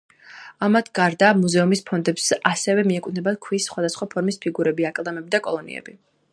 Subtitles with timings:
[0.67, 5.99] ამათ გარდა მუზეუმის ფონდებს ასევე მიეკუთვნება ქვის სხვადასხვა ფორმის ფიგურები, აკლდამები და კოლონები.